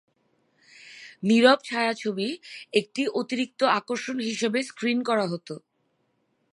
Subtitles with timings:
[1.23, 2.27] নীরব ছায়াছবি
[2.73, 5.49] একটি অতিরিক্ত আকর্ষণ হিসাবে স্ক্রিন করা হত।